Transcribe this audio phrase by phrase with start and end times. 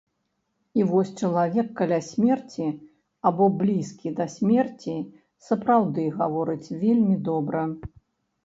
[0.79, 2.67] І вось чалавек каля смерці
[3.31, 4.97] або блізкі да смерці
[5.49, 7.61] сапраўды гаворыць вельмі добра.